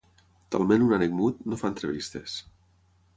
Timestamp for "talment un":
0.53-0.95